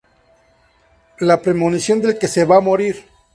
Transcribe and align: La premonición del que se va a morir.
La 1.19 1.39
premonición 1.43 2.01
del 2.01 2.17
que 2.17 2.27
se 2.27 2.43
va 2.43 2.55
a 2.55 2.59
morir. 2.59 3.05